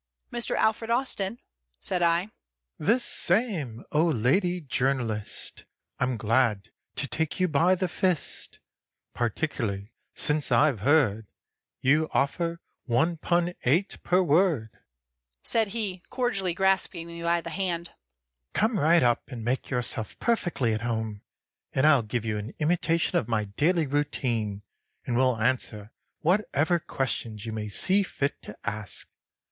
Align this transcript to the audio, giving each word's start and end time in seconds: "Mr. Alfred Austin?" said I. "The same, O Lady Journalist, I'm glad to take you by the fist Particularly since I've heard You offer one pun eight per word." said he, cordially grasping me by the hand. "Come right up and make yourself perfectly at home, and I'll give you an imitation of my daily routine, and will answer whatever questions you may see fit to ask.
"Mr. 0.33 0.55
Alfred 0.55 0.89
Austin?" 0.89 1.37
said 1.79 2.01
I. 2.01 2.29
"The 2.79 2.99
same, 2.99 3.83
O 3.91 4.03
Lady 4.03 4.59
Journalist, 4.59 5.65
I'm 5.99 6.17
glad 6.17 6.71
to 6.95 7.07
take 7.07 7.39
you 7.39 7.47
by 7.47 7.75
the 7.75 7.87
fist 7.87 8.57
Particularly 9.13 9.93
since 10.15 10.51
I've 10.51 10.79
heard 10.79 11.27
You 11.81 12.09
offer 12.15 12.59
one 12.85 13.17
pun 13.17 13.53
eight 13.63 13.99
per 14.01 14.23
word." 14.23 14.71
said 15.43 15.67
he, 15.67 16.01
cordially 16.09 16.55
grasping 16.55 17.05
me 17.05 17.21
by 17.21 17.39
the 17.39 17.51
hand. 17.51 17.91
"Come 18.53 18.79
right 18.79 19.03
up 19.03 19.25
and 19.31 19.43
make 19.45 19.69
yourself 19.69 20.17
perfectly 20.17 20.73
at 20.73 20.81
home, 20.81 21.21
and 21.73 21.85
I'll 21.85 22.01
give 22.01 22.25
you 22.25 22.39
an 22.39 22.55
imitation 22.57 23.19
of 23.19 23.27
my 23.27 23.43
daily 23.45 23.85
routine, 23.85 24.63
and 25.05 25.15
will 25.15 25.39
answer 25.39 25.91
whatever 26.21 26.79
questions 26.79 27.45
you 27.45 27.51
may 27.51 27.69
see 27.69 28.01
fit 28.01 28.41
to 28.41 28.57
ask. 28.63 29.07